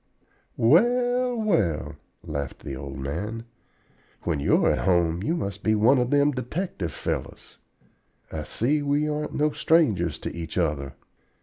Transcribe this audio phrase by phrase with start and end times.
[0.57, 1.93] "Well, well,"
[2.25, 3.45] laughed the old man,
[4.23, 7.59] "when you're at home you must be one of them detective fellows.
[8.31, 10.95] I see we aren't no strangers to each other.